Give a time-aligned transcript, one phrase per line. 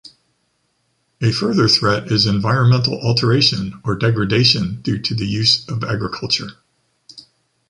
[1.21, 6.53] A further threat is environmental alteration or degradation due to the use of agriculture.